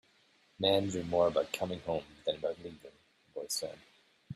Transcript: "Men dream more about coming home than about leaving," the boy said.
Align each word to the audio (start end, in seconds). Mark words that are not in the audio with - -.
"Men 0.57 0.87
dream 0.87 1.11
more 1.11 1.27
about 1.27 1.53
coming 1.53 1.79
home 1.81 2.03
than 2.25 2.37
about 2.37 2.57
leaving," 2.57 2.81
the 3.29 3.33
boy 3.41 3.45
said. 3.49 3.77